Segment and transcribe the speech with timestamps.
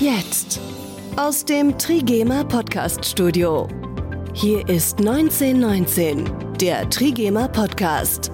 [0.00, 0.58] Jetzt
[1.16, 3.68] aus dem Trigema Podcast Studio.
[4.32, 6.24] Hier ist 1919,
[6.58, 8.32] der Trigema Podcast.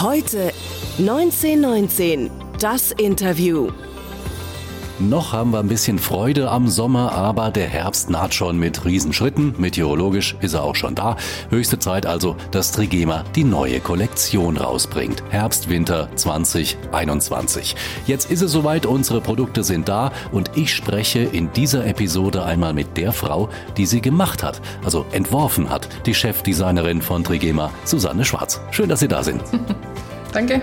[0.00, 0.52] Heute
[0.98, 3.68] 1919, das Interview.
[5.00, 9.54] Noch haben wir ein bisschen Freude am Sommer, aber der Herbst naht schon mit Riesenschritten.
[9.58, 11.16] Meteorologisch ist er auch schon da.
[11.50, 15.24] Höchste Zeit also, dass Trigema die neue Kollektion rausbringt.
[15.30, 17.74] Herbst-Winter 2021.
[18.06, 22.72] Jetzt ist es soweit, unsere Produkte sind da und ich spreche in dieser Episode einmal
[22.72, 28.24] mit der Frau, die sie gemacht hat, also entworfen hat, die Chefdesignerin von Trigema, Susanne
[28.24, 28.60] Schwarz.
[28.70, 29.42] Schön, dass Sie da sind.
[30.32, 30.62] Danke,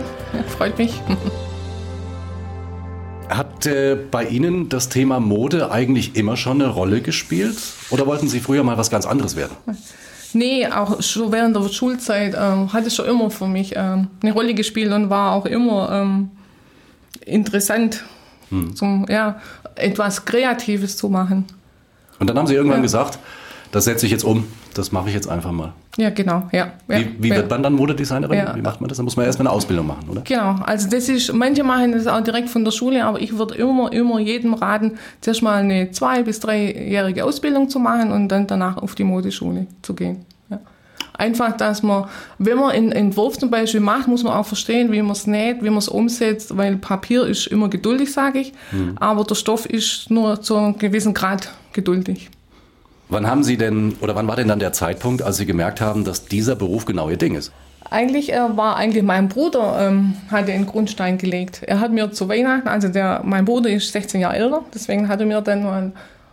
[0.58, 1.02] freut mich.
[3.32, 7.58] Hat äh, bei Ihnen das Thema Mode eigentlich immer schon eine Rolle gespielt?
[7.90, 9.56] Oder wollten Sie früher mal was ganz anderes werden?
[10.34, 14.34] Nee, auch schon während der Schulzeit ähm, hat es schon immer für mich ähm, eine
[14.34, 16.30] Rolle gespielt und war auch immer ähm,
[17.26, 18.04] interessant,
[18.50, 18.76] hm.
[18.76, 19.40] zum, ja,
[19.76, 21.46] etwas Kreatives zu machen.
[22.20, 22.84] Und dann haben Sie irgendwann ja.
[22.84, 23.18] gesagt,
[23.72, 25.74] das setze ich jetzt um, das mache ich jetzt einfach mal.
[25.98, 26.74] Ja, genau, ja.
[26.88, 27.38] Wie, wie ja.
[27.38, 28.38] wird man dann Modedesignerin?
[28.38, 28.56] Ja.
[28.56, 28.98] Wie macht man das?
[28.98, 30.22] Da muss man erstmal eine Ausbildung machen, oder?
[30.22, 33.56] Genau, also das ist, manche machen das auch direkt von der Schule, aber ich würde
[33.56, 38.48] immer, immer jedem raten, zuerst mal eine zwei- bis dreijährige Ausbildung zu machen und dann
[38.48, 40.26] danach auf die Modeschule zu gehen.
[40.50, 40.60] Ja.
[41.14, 42.06] Einfach, dass man,
[42.38, 45.62] wenn man einen Entwurf zum Beispiel macht, muss man auch verstehen, wie man es näht,
[45.62, 48.98] wie man es umsetzt, weil Papier ist immer geduldig, sage ich, hm.
[48.98, 52.30] aber der Stoff ist nur zu einem gewissen Grad geduldig.
[53.12, 56.06] Wann haben Sie denn oder wann war denn dann der Zeitpunkt, als Sie gemerkt haben,
[56.06, 57.52] dass dieser Beruf genau Ihr Ding ist?
[57.90, 61.62] Eigentlich äh, war eigentlich mein Bruder ähm, hat den Grundstein gelegt.
[61.64, 65.20] Er hat mir zu Weihnachten, also der mein Bruder ist 16 Jahre älter, deswegen hat
[65.20, 65.92] er mir dann mal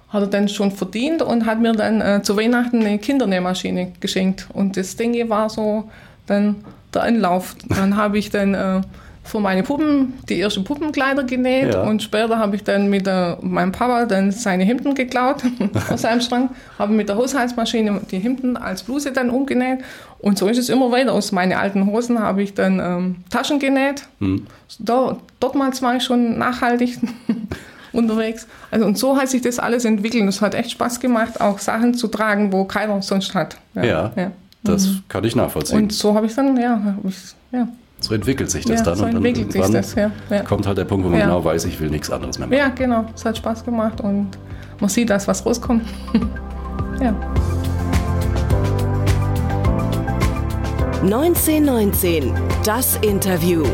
[0.08, 4.46] hat er dann schon verdient und hat mir dann äh, zu Weihnachten eine Kindernähmaschine geschenkt
[4.54, 5.90] und das Ding war so
[6.26, 7.56] dann der Anlauf.
[7.68, 8.80] Dann habe ich dann äh,
[9.28, 11.82] für meine Puppen die ersten Puppenkleider genäht ja.
[11.82, 15.42] und später habe ich dann mit der, meinem Papa dann seine Hemden geklaut
[15.90, 19.80] aus seinem Schrank, habe mit der Haushaltsmaschine die Hemden als Bluse dann umgenäht
[20.20, 21.12] und so ist es immer weiter.
[21.12, 24.08] Aus meinen alten Hosen habe ich dann ähm, Taschen genäht.
[24.18, 24.46] Hm.
[24.80, 26.98] Da, dortmals war ich schon nachhaltig
[27.92, 28.46] unterwegs.
[28.70, 30.28] Also und so hat sich das alles entwickelt.
[30.28, 33.56] Es hat echt Spaß gemacht, auch Sachen zu tragen, wo keiner sonst hat.
[33.74, 34.32] Ja, ja, ja.
[34.64, 35.02] das mhm.
[35.08, 35.82] kann ich nachvollziehen.
[35.82, 37.16] Und so habe ich dann, ja, ich,
[37.52, 37.68] ja.
[38.00, 38.96] So entwickelt sich das ja, dann.
[38.96, 40.42] So entwickelt sich das, ja, ja.
[40.42, 41.26] Kommt halt der Punkt, wo man ja.
[41.26, 42.58] genau weiß, ich will nichts anderes mehr machen.
[42.58, 43.06] Ja, genau.
[43.14, 44.28] Es hat Spaß gemacht und
[44.80, 45.84] man sieht das, was rauskommt.
[47.00, 47.14] ja.
[51.02, 52.32] 1919,
[52.64, 53.64] das Interview.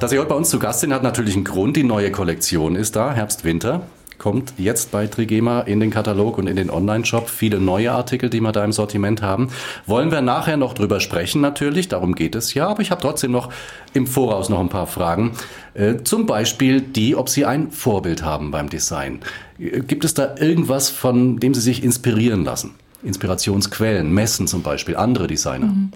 [0.00, 1.76] Dass Sie heute bei uns zu Gast sind, hat natürlich einen Grund.
[1.76, 3.82] Die neue Kollektion ist da, Herbst-Winter
[4.22, 7.28] kommt jetzt bei Trigema in den Katalog und in den Online-Shop.
[7.28, 9.48] Viele neue Artikel, die wir da im Sortiment haben.
[9.84, 11.88] Wollen wir nachher noch drüber sprechen, natürlich.
[11.88, 12.68] Darum geht es ja.
[12.68, 13.52] Aber ich habe trotzdem noch
[13.94, 15.32] im Voraus noch ein paar Fragen.
[15.74, 19.18] Äh, zum Beispiel die, ob Sie ein Vorbild haben beim Design.
[19.58, 22.74] Äh, gibt es da irgendwas, von dem Sie sich inspirieren lassen?
[23.02, 25.66] Inspirationsquellen, Messen zum Beispiel, andere Designer?
[25.66, 25.90] Mhm.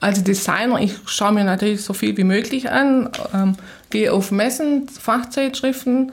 [0.00, 3.54] Also Designer, ich schaue mir natürlich so viel wie möglich an, ähm,
[3.90, 6.10] gehe auf Messen, Fachzeitschriften,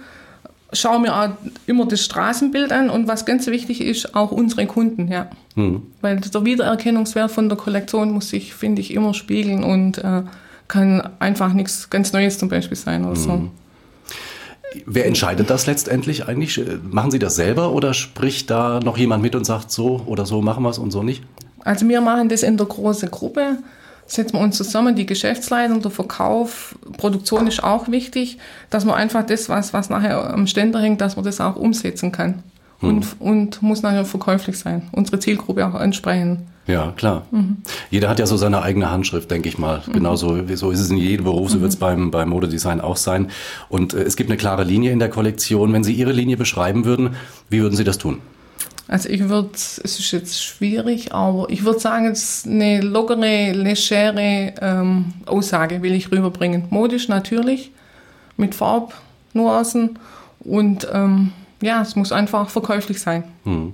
[0.76, 1.30] schaue mir auch
[1.66, 5.30] immer das Straßenbild an und was ganz wichtig ist, auch unsere Kunden, ja.
[5.56, 5.84] Mhm.
[6.02, 10.24] Weil der Wiedererkennungswert von der Kollektion muss sich, finde ich, immer spiegeln und äh,
[10.68, 13.24] kann einfach nichts ganz Neues zum Beispiel sein oder mhm.
[13.24, 13.50] so.
[14.86, 16.62] Wer entscheidet das letztendlich eigentlich?
[16.90, 20.42] Machen Sie das selber oder spricht da noch jemand mit und sagt, so oder so
[20.42, 21.24] machen wir es und so nicht?
[21.64, 23.58] Also wir machen das in der großen Gruppe
[24.08, 28.38] setzen wir uns zusammen, die Geschäftsleitung, der Verkauf, Produktion ist auch wichtig,
[28.70, 32.12] dass man einfach das, was, was nachher am Ständer hängt, dass man das auch umsetzen
[32.12, 32.44] kann.
[32.80, 32.90] Hm.
[32.90, 34.90] Und, und muss nachher verkäuflich sein.
[34.92, 36.48] Unsere Zielgruppe auch ansprechen.
[36.68, 37.28] Ja, klar.
[37.30, 37.58] Mhm.
[37.92, 39.84] Jeder hat ja so seine eigene Handschrift, denke ich mal.
[39.86, 39.94] Mhm.
[39.94, 41.62] Genauso so ist es in jedem Beruf, so mhm.
[41.62, 43.30] wird es beim, beim Modedesign auch sein.
[43.70, 45.72] Und äh, es gibt eine klare Linie in der Kollektion.
[45.74, 47.16] Wenn Sie Ihre Linie beschreiben würden,
[47.50, 48.20] wie würden Sie das tun?
[48.88, 53.52] Also ich würde, es ist jetzt schwierig, aber ich würde sagen, es ist eine lockere,
[53.52, 56.66] legere ähm, Aussage will ich rüberbringen.
[56.70, 57.72] Modisch natürlich,
[58.38, 59.98] mit Farbnuancen
[60.40, 63.24] und ähm, ja, es muss einfach verkäuflich sein.
[63.44, 63.74] Hm.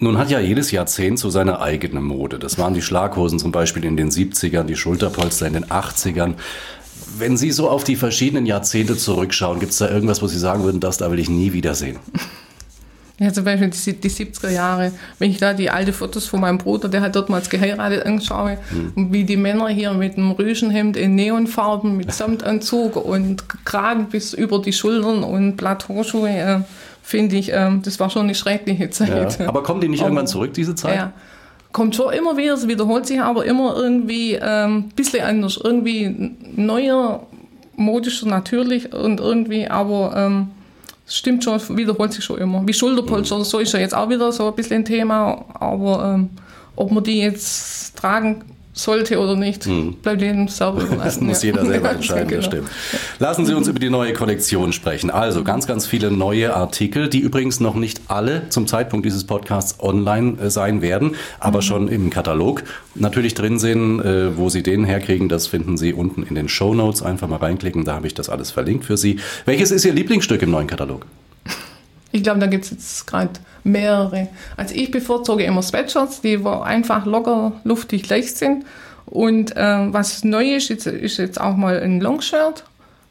[0.00, 2.38] Nun hat ja jedes Jahrzehnt so seine eigene Mode.
[2.38, 6.34] Das waren die Schlaghosen zum Beispiel in den 70ern, die Schulterpolster in den 80ern.
[7.18, 10.62] Wenn Sie so auf die verschiedenen Jahrzehnte zurückschauen, gibt es da irgendwas, wo Sie sagen
[10.62, 11.98] würden, das da will ich nie wiedersehen?
[13.20, 16.58] Ja, zum Beispiel die, die 70er Jahre, wenn ich da die alten Fotos von meinem
[16.58, 19.12] Bruder, der hat dortmals geheiratet, anschaue, mhm.
[19.12, 24.60] wie die Männer hier mit einem Rüschenhemd in Neonfarben, mit Samtanzug und Kragen bis über
[24.60, 26.60] die Schultern und Plateauschuhe, äh,
[27.02, 29.38] finde ich, äh, das war schon eine schreckliche Zeit.
[29.40, 29.48] Ja.
[29.48, 30.94] Aber kommen die nicht aber, irgendwann zurück, diese Zeit?
[30.94, 31.12] Ja.
[31.72, 36.36] Kommt schon immer wieder, es wiederholt sich aber immer irgendwie ein ähm, bisschen anders, irgendwie
[36.54, 37.26] neuer
[37.76, 40.48] modischer natürlich und irgendwie, aber ähm,
[41.08, 42.62] es stimmt schon, wiederholt sich schon immer.
[42.66, 46.14] Wie Schulterpolster oder so ist ja jetzt auch wieder so ein bisschen ein Thema, aber
[46.14, 46.30] ähm,
[46.76, 48.44] ob man die jetzt tragen
[48.78, 49.94] sollte oder nicht, Hm.
[49.94, 50.98] bleibt jedem überlassen.
[51.08, 51.50] Das muss ja.
[51.50, 52.46] jeder selber entscheiden, das genau.
[52.46, 52.68] stimmt.
[53.18, 55.10] Lassen Sie uns über die neue Kollektion sprechen.
[55.10, 59.80] Also ganz, ganz viele neue Artikel, die übrigens noch nicht alle zum Zeitpunkt dieses Podcasts
[59.80, 62.62] online äh, sein werden, aber schon im Katalog
[62.94, 64.00] natürlich drin sind.
[64.00, 67.02] Äh, wo Sie den herkriegen, das finden Sie unten in den Show Notes.
[67.02, 69.18] Einfach mal reinklicken, da habe ich das alles verlinkt für Sie.
[69.44, 71.06] Welches ist Ihr Lieblingsstück im neuen Katalog?
[72.12, 73.30] Ich glaube, da gibt es jetzt gerade
[73.64, 74.28] mehrere.
[74.56, 78.64] Also ich bevorzuge immer Sweatshirts, die einfach locker, luftig, leicht sind.
[79.06, 82.64] Und ähm, was neu ist, ist, ist jetzt auch mal ein Longshirt,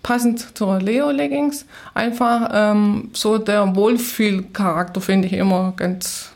[0.03, 1.65] passend zur Leo-Leggings.
[1.93, 6.31] Einfach ähm, so der Wohlfühlcharakter finde ich immer ganz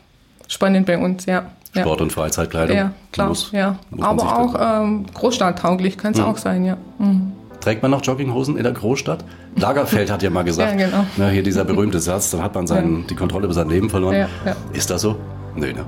[0.48, 1.46] spannend bei uns, ja.
[1.74, 1.82] ja.
[1.82, 2.76] Sport- und Freizeitkleidung.
[2.76, 3.78] Ja, klar, Muss- ja.
[3.90, 6.76] muss Aber auch ähm, großstadttauglich kann es auch sein, ja.
[6.98, 7.32] Mhm.
[7.62, 9.24] Trägt man noch Jogginghosen in der Großstadt?
[9.56, 11.06] Lagerfeld hat ja mal gesagt, Ja, genau.
[11.16, 14.14] na, hier dieser berühmte Satz, dann hat man seinen, die Kontrolle über sein Leben verloren.
[14.16, 14.56] Ja, ja.
[14.72, 15.16] Ist das so?
[15.54, 15.84] Nö, ne?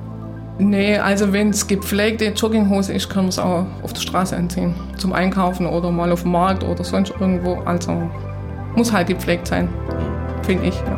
[0.59, 4.73] Nee, also wenn es gepflegte Jogginghose ist, können wir es auch auf der Straße anziehen.
[4.99, 7.55] Zum Einkaufen oder mal auf dem Markt oder sonst irgendwo.
[7.65, 8.09] Also
[8.77, 9.69] muss halt gepflegt sein,
[10.43, 10.75] finde ich.
[10.77, 10.97] Ja.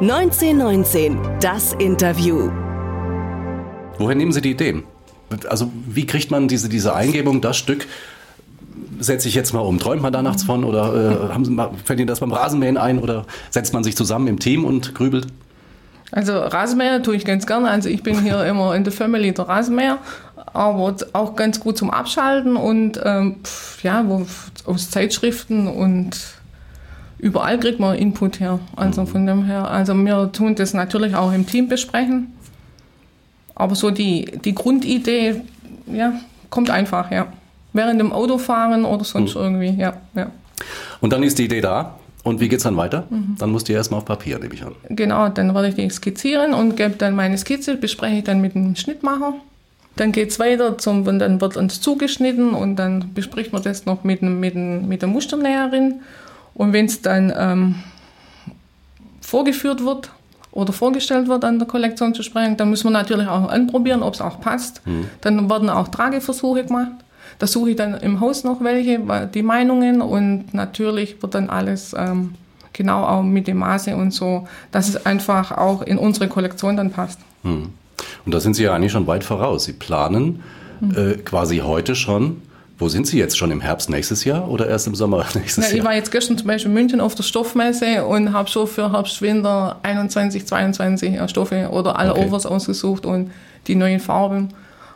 [0.00, 2.50] 1919, das Interview.
[3.98, 4.82] Woher nehmen Sie die Ideen?
[5.48, 7.86] Also wie kriegt man diese, diese Eingebung, das Stück
[9.00, 9.78] setze ich jetzt mal um?
[9.78, 13.26] Träumt man da nachts von oder äh, haben fällt Ihnen das beim Rasenmähen ein oder
[13.50, 15.26] setzt man sich zusammen im Team und grübelt?
[16.12, 17.70] Also Rasenmäher tue ich ganz gerne.
[17.70, 19.98] Also ich bin hier immer in der Family der Rasenmäher,
[20.52, 24.26] aber auch ganz gut zum Abschalten und ähm, pf, ja, wo,
[24.66, 26.20] aus Zeitschriften und
[27.18, 28.60] überall kriegt man Input her.
[28.76, 32.32] Also von dem her, also wir tun das natürlich auch im Team besprechen.
[33.54, 35.42] Aber so die, die Grundidee,
[35.86, 36.12] ja,
[36.50, 37.28] kommt einfach, ja.
[37.72, 40.30] Während dem Autofahren oder sonst irgendwie, ja, ja.
[41.00, 41.94] Und dann ist die Idee da.
[42.24, 43.04] Und wie geht's dann weiter?
[43.38, 44.74] Dann muss die erstmal auf Papier, nehme ich an.
[44.88, 48.54] Genau, dann werde ich die skizzieren und gebe dann meine Skizze, bespreche ich dann mit
[48.54, 49.34] dem Schnittmacher.
[49.96, 53.86] Dann geht es weiter, zum, und dann wird uns zugeschnitten und dann bespricht man das
[53.86, 56.00] noch mit, mit, mit der Musternäherin.
[56.54, 57.74] Und wenn es dann ähm,
[59.20, 60.10] vorgeführt wird
[60.52, 64.14] oder vorgestellt wird an der Kollektion zu sprechen, dann müssen wir natürlich auch anprobieren, ob
[64.14, 64.80] es auch passt.
[65.22, 66.92] Dann werden auch Trageversuche gemacht.
[67.38, 69.00] Da suche ich dann im Haus noch welche,
[69.34, 72.34] die Meinungen und natürlich wird dann alles ähm,
[72.72, 76.90] genau auch mit dem Maße und so, dass es einfach auch in unsere Kollektion dann
[76.90, 77.18] passt.
[77.42, 77.72] Und
[78.26, 79.64] da sind Sie ja eigentlich schon weit voraus.
[79.64, 80.42] Sie planen
[80.94, 82.42] äh, quasi heute schon.
[82.78, 83.38] Wo sind Sie jetzt?
[83.38, 85.86] Schon im Herbst nächstes Jahr oder erst im Sommer nächstes ich Jahr?
[85.86, 89.22] war jetzt gestern zum Beispiel in München auf der Stoffmesse und habe schon für Herbst,
[89.22, 92.26] Winter 21, 22 äh, Stoffe oder alle Okay.
[92.26, 93.30] Overs ausgesucht und
[93.68, 94.48] die neuen Farben.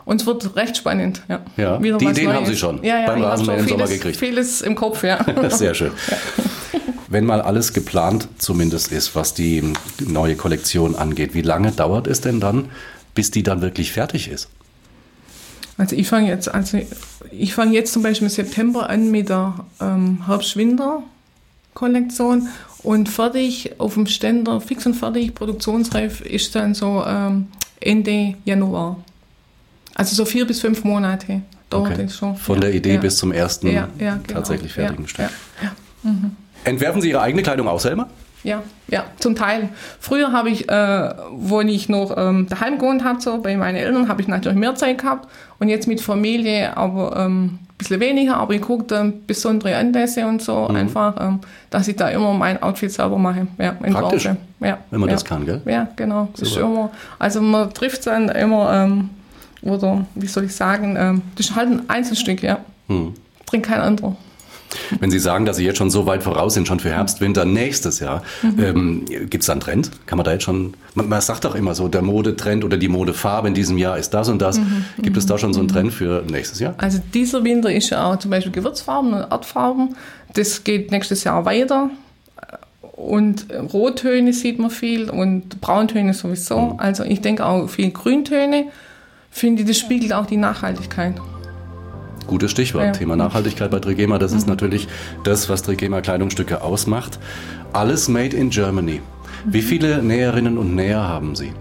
[0.07, 1.23] Und es wird recht spannend.
[1.29, 2.51] Ja, Ja, Wieder die Ideen haben Neues.
[2.51, 4.17] Sie schon ja, ja, beim Rasenmähen im Sommer gekriegt.
[4.17, 5.19] Vieles im Kopf, ja.
[5.51, 5.91] Sehr schön.
[7.09, 9.73] Wenn mal alles geplant zumindest ist, was die
[10.07, 12.67] neue Kollektion angeht, wie lange dauert es denn dann,
[13.15, 14.49] bis die dann wirklich fertig ist?
[15.77, 16.79] Also ich fange jetzt, also
[17.31, 22.49] ich fange jetzt zum Beispiel im September an mit der ähm, Herbst-Winter-Kollektion
[22.83, 27.49] und fertig auf dem Ständer, fix und fertig, produktionsreif ist dann so ähm,
[27.81, 28.99] Ende Januar.
[29.99, 31.41] Also so vier bis fünf Monate
[31.71, 32.03] dauert Okay.
[32.05, 32.37] es schon.
[32.37, 33.01] Von ja, der Idee ja.
[33.01, 34.19] bis zum ersten ja, genau.
[34.29, 35.31] tatsächlich fertigen Stück.
[35.63, 35.73] Ja.
[36.65, 38.09] Entwerfen Sie Ihre eigene Kleidung auch selber?
[38.45, 39.71] Ja, ja, zum Teil.
[39.99, 44.09] Früher habe ich, äh, wo ich noch ähm, daheim gewohnt habe, so bei meinen Eltern,
[44.09, 45.29] habe ich natürlich mehr Zeit gehabt.
[45.59, 48.37] Und jetzt mit Familie, aber ähm, ein bisschen weniger.
[48.37, 50.77] Aber ich gucke dann besondere Anlässe und so Mhm.
[50.77, 51.41] einfach, ähm,
[51.71, 53.49] dass ich da immer mein Outfit selber mache.
[53.59, 54.37] Ja, Praktisch, ja,
[54.91, 55.15] wenn man ja.
[55.17, 55.63] das kann, gell?
[55.65, 56.29] Ja, genau.
[56.33, 56.67] Das ist Super.
[56.67, 59.11] immer, also man trifft dann immer, ähm,
[59.67, 62.59] oder wie soll ich sagen, ähm, das ist halt ein Einzelstück, ja.
[62.89, 63.15] Hm.
[63.47, 64.17] Trinkt kein anderer.
[65.01, 67.45] Wenn Sie sagen, dass Sie jetzt schon so weit voraus sind, schon für Herbst, Winter
[67.45, 68.23] nächstes Jahr,
[68.59, 69.91] ähm, gibt es da einen Trend?
[70.07, 72.89] Kann man da jetzt schon, man, man sagt doch immer so, der Modetrend oder die
[72.89, 74.61] Modefarbe in diesem Jahr ist das und das.
[75.01, 76.75] Gibt es da schon so einen Trend für nächstes Jahr?
[76.79, 79.97] Also dieser Winter ist ja auch zum Beispiel Gewürzfarben und Erdfarben.
[80.35, 81.91] Das geht nächstes Jahr weiter.
[82.93, 86.77] Und Rottöne sieht man viel und Brauntöne sowieso.
[86.79, 88.67] Also ich denke auch viel Grüntöne.
[89.37, 91.21] Finde das spiegelt auch die Nachhaltigkeit.
[92.27, 92.85] Gutes Stichwort.
[92.85, 92.93] Ja.
[92.93, 94.89] Thema Nachhaltigkeit bei Trigema, das ist natürlich
[95.25, 97.19] das, was Trigema Kleidungsstücke ausmacht.
[97.75, 99.03] Alles made in Germany.
[99.45, 101.53] Wie viele Näherinnen und Näher haben Sie?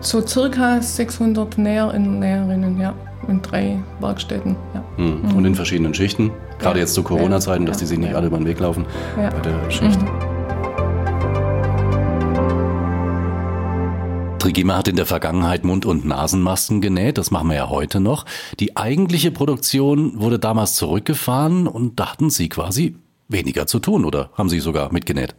[0.00, 2.92] So circa 600 Näherinnen und Näherinnen, ja,
[3.26, 4.56] in drei Werkstätten.
[4.74, 4.84] Ja.
[4.96, 5.34] Hm.
[5.34, 6.30] Und in verschiedenen Schichten.
[6.58, 8.84] Gerade jetzt zu Corona-Zeiten, dass die sich nicht alle über den Weg laufen
[9.16, 9.98] bei der Schicht.
[14.40, 18.24] Trigema hat in der Vergangenheit Mund- und Nasenmasken genäht, das machen wir ja heute noch.
[18.58, 22.96] Die eigentliche Produktion wurde damals zurückgefahren und da hatten Sie quasi
[23.28, 25.34] weniger zu tun oder haben Sie sogar mitgenäht?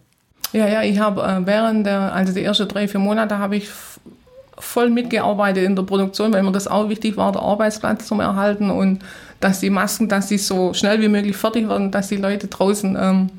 [0.54, 3.70] Ja, ja, ich habe äh, während der, also die ersten drei, vier Monate habe ich
[4.58, 8.70] voll mitgearbeitet in der Produktion, weil mir das auch wichtig war, der Arbeitsplatz zum Erhalten
[8.70, 9.00] und
[9.40, 12.96] dass die Masken, dass sie so schnell wie möglich fertig werden, dass die Leute draußen
[13.00, 13.30] ähm,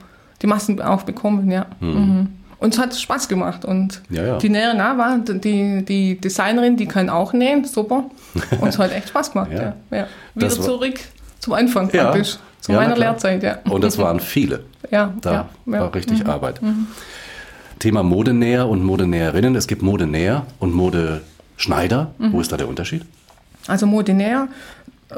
[0.42, 1.66] die Masken auch bekommen, ja.
[1.80, 1.88] Mhm.
[1.88, 2.28] Mhm.
[2.62, 3.64] Und es hat Spaß gemacht.
[3.64, 4.38] Und ja, ja.
[4.38, 8.04] die Näherin war, die, die Designerin, die kann auch nähen, super.
[8.60, 9.50] Und es hat echt Spaß gemacht.
[9.90, 10.06] ja.
[10.34, 11.00] Wieder zurück
[11.40, 13.42] zum Anfang praktisch, zu meiner Lehrzeit.
[13.42, 13.58] Ja.
[13.64, 14.60] Und das waren viele.
[14.92, 16.30] Ja, da war richtig mhm.
[16.30, 16.62] Arbeit.
[16.62, 16.86] Mhm.
[17.80, 19.56] Thema Modenäher und Modenäherinnen.
[19.56, 22.14] Es gibt Modenäher und Modeschneider.
[22.18, 22.32] Mhm.
[22.32, 23.04] Wo ist da der Unterschied?
[23.66, 24.46] Also Modenäher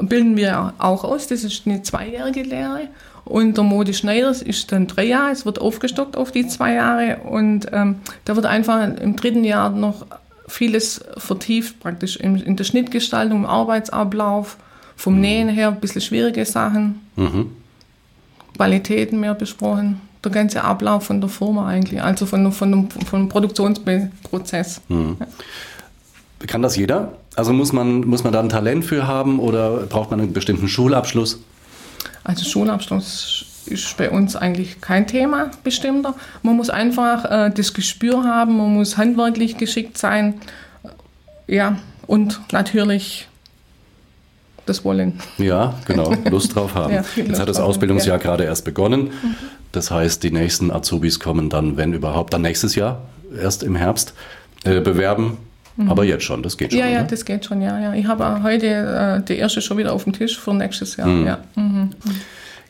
[0.01, 1.27] bilden wir auch aus.
[1.27, 2.87] Das ist eine zweijährige Lehre.
[3.25, 7.67] Und der Modeschneider ist dann drei Jahre, es wird aufgestockt auf die zwei Jahre und
[7.71, 10.05] ähm, da wird einfach im dritten Jahr noch
[10.47, 14.57] vieles vertieft, praktisch in, in der Schnittgestaltung, im Arbeitsablauf,
[14.95, 15.21] vom mhm.
[15.21, 17.51] Nähen her ein bisschen schwierige Sachen, mhm.
[18.55, 23.21] Qualitäten mehr besprochen, der ganze Ablauf von der Firma eigentlich, also von, von, dem, von
[23.21, 24.81] dem Produktionsprozess.
[24.87, 25.17] Mhm.
[25.19, 25.27] Ja.
[26.45, 27.13] Kann das jeder?
[27.35, 30.67] Also muss man, muss man da ein Talent für haben oder braucht man einen bestimmten
[30.67, 31.39] Schulabschluss?
[32.23, 36.15] Also Schulabschluss ist bei uns eigentlich kein Thema bestimmter.
[36.43, 40.35] Man muss einfach äh, das Gespür haben, man muss handwerklich geschickt sein.
[41.47, 41.77] Ja,
[42.07, 43.27] und natürlich
[44.65, 45.19] das Wollen.
[45.37, 46.93] Ja, genau, Lust drauf haben.
[46.93, 48.23] ja, Jetzt Lust hat das Ausbildungsjahr ja.
[48.23, 49.03] gerade erst begonnen.
[49.03, 49.35] Mhm.
[49.71, 53.01] Das heißt, die nächsten Azubis kommen dann, wenn überhaupt, dann nächstes Jahr,
[53.39, 54.13] erst im Herbst,
[54.63, 55.37] äh, bewerben.
[55.77, 55.89] Mhm.
[55.89, 56.79] Aber jetzt schon, das geht schon.
[56.79, 57.09] Ja, ja, oder?
[57.09, 57.79] das geht schon, ja.
[57.79, 57.93] ja.
[57.93, 61.07] Ich habe heute äh, die erste schon wieder auf dem Tisch für nächstes Jahr.
[61.07, 61.25] Mhm.
[61.25, 61.39] Ja.
[61.55, 61.89] Mhm.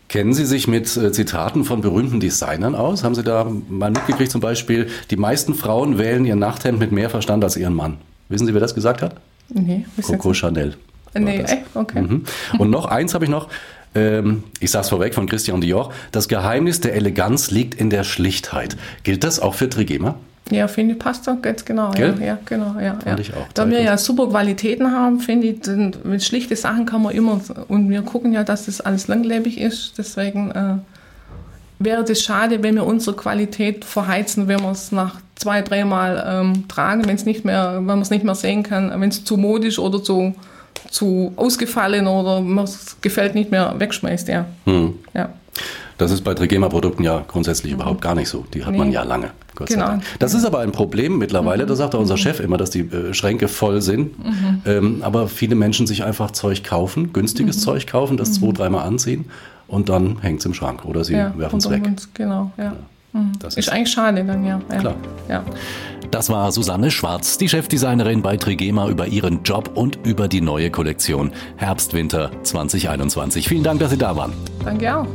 [0.08, 3.04] Kennen Sie sich mit äh, Zitaten von berühmten Designern aus?
[3.04, 7.10] Haben Sie da mal mitgekriegt, zum Beispiel, die meisten Frauen wählen ihr Nachthemd mit mehr
[7.10, 7.98] Verstand als ihren Mann?
[8.30, 9.16] Wissen Sie, wer das gesagt hat?
[9.50, 9.86] Nee.
[10.02, 10.76] Coco Chanel.
[11.18, 11.58] Nee, echt?
[11.74, 12.02] okay.
[12.02, 12.24] Mhm.
[12.58, 13.50] Und noch eins habe ich noch.
[13.94, 15.92] Ähm, ich sage es vorweg von Christian Dior.
[16.12, 18.76] Das Geheimnis der Eleganz liegt in der Schlichtheit.
[19.04, 20.16] Gilt das auch für Trigema?
[20.52, 21.92] Ja, finde ich, passt doch ganz genau.
[21.96, 22.76] Ja, ja, genau.
[22.80, 23.18] Ja, Fand ja.
[23.18, 23.48] ich auch.
[23.54, 27.90] Da wir ja super Qualitäten haben, finde ich, mit schlichte Sachen kann man immer, und
[27.90, 30.76] wir gucken ja, dass das alles langlebig ist, deswegen äh,
[31.80, 36.68] wäre das schade, wenn wir unsere Qualität verheizen, wenn wir es nach zwei, dreimal ähm,
[36.68, 39.38] tragen, wenn es nicht mehr, wenn man es nicht mehr sehen kann, wenn es zu
[39.38, 40.36] modisch oder zu,
[40.92, 44.46] zu ausgefallen oder man es gefällt nicht mehr wegschmeißt, ja.
[44.66, 44.94] Hm.
[45.16, 45.30] ja.
[45.98, 47.80] Das ist bei Trigema-Produkten ja grundsätzlich mhm.
[47.80, 48.46] überhaupt gar nicht so.
[48.54, 48.78] Die hat nee.
[48.78, 49.32] man ja lange.
[49.56, 49.86] Gott genau.
[49.86, 50.04] sei Dank.
[50.20, 51.64] Das ist aber ein Problem mittlerweile.
[51.64, 51.68] Mhm.
[51.70, 54.20] Da sagt auch unser Chef immer, dass die äh, Schränke voll sind.
[54.20, 54.62] Mhm.
[54.66, 57.62] Ähm, aber viele Menschen sich einfach Zeug kaufen, günstiges mhm.
[57.62, 58.54] Zeug kaufen, das zwei, mhm.
[58.54, 59.26] dreimal anziehen
[59.68, 61.84] und dann hängt es im Schrank oder sie ja, werfen es weg.
[62.14, 62.64] Genau, ja.
[62.64, 62.74] ja.
[63.14, 63.32] Mhm.
[63.40, 64.60] Das ist, ist, eigentlich schade dann, ja.
[64.72, 64.78] ja.
[64.78, 64.96] Klar.
[65.30, 65.44] Ja.
[66.12, 70.70] Das war Susanne Schwarz, die Chefdesignerin bei Trigema über ihren Job und über die neue
[70.70, 73.48] Kollektion Herbst-Winter 2021.
[73.48, 74.34] Vielen Dank, dass Sie da waren.
[74.64, 75.08] Danke auch.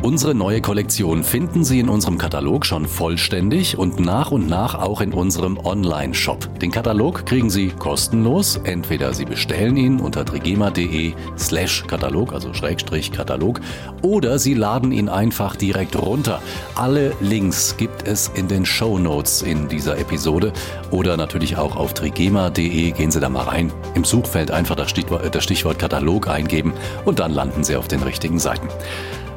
[0.00, 5.00] Unsere neue Kollektion finden Sie in unserem Katalog schon vollständig und nach und nach auch
[5.00, 6.60] in unserem Online-Shop.
[6.60, 8.60] Den Katalog kriegen Sie kostenlos.
[8.62, 13.60] Entweder Sie bestellen ihn unter trigema.de slash Katalog, also Schrägstrich Katalog,
[14.00, 16.40] oder Sie laden ihn einfach direkt runter.
[16.76, 20.52] Alle Links gibt es in den Show Notes in dieser Episode
[20.92, 22.92] oder natürlich auch auf trigema.de.
[22.92, 23.72] Gehen Sie da mal rein.
[23.94, 26.72] Im Suchfeld einfach das Stichwort, das Stichwort Katalog eingeben
[27.04, 28.68] und dann landen Sie auf den richtigen Seiten.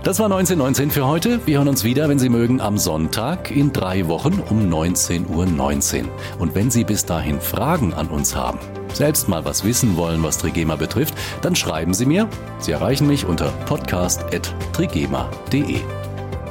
[0.03, 1.39] Das war 1919 für heute.
[1.45, 5.45] Wir hören uns wieder, wenn Sie mögen, am Sonntag in drei Wochen um 19.19 Uhr.
[5.45, 6.09] 19.
[6.39, 8.57] Und wenn Sie bis dahin Fragen an uns haben,
[8.93, 12.27] selbst mal was wissen wollen, was Trigema betrifft, dann schreiben Sie mir.
[12.57, 15.81] Sie erreichen mich unter podcast.trigema.de.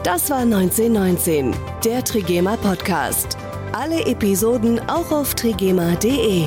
[0.04, 1.52] Das war 1919,
[1.84, 3.36] der Trigema Podcast.
[3.72, 6.46] Alle Episoden auch auf trigema.de.